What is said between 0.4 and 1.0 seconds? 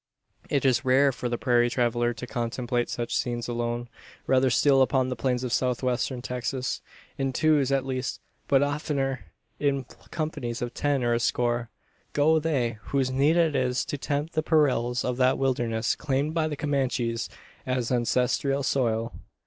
It is